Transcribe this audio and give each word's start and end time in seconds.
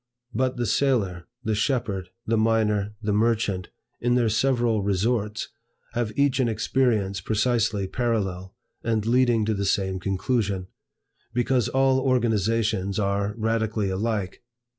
But 0.33 0.57
the 0.57 0.65
sailor, 0.65 1.27
the 1.43 1.53
shepherd, 1.53 2.09
the 2.25 2.35
miner, 2.35 2.95
the 3.03 3.13
merchant, 3.13 3.69
in 3.99 4.15
their 4.15 4.29
several 4.29 4.81
resorts, 4.81 5.49
have 5.93 6.11
each 6.17 6.39
an 6.39 6.49
experience 6.49 7.21
precisely 7.21 7.85
parallel, 7.85 8.55
and 8.83 9.05
leading 9.05 9.45
to 9.45 9.53
the 9.53 9.63
same 9.63 9.99
conclusion: 9.99 10.65
because 11.35 11.69
all 11.69 11.99
organizations 11.99 12.97
are 12.97 13.35
radically 13.37 13.91
alike. 13.91 14.41